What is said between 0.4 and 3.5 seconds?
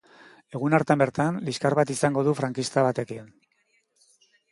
Egun hartan bertan liskar bat izango du frankista batekin.